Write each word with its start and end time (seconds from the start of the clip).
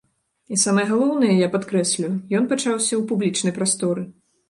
І 0.55 0.57
самае 0.61 0.85
галоўнае, 0.91 1.29
я 1.45 1.51
падкрэслю, 1.57 2.11
ён 2.37 2.51
пачаўся 2.55 2.91
ў 2.91 3.03
публічнай 3.15 3.53
прасторы. 3.63 4.13